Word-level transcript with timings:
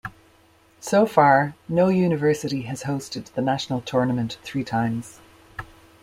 So 0.79 1.05
far, 1.05 1.53
no 1.69 1.89
university 1.89 2.63
has 2.63 2.85
hosted 2.85 3.25
the 3.35 3.41
National 3.43 3.81
Tournament 3.81 4.39
three 4.41 4.63
times. 4.63 5.19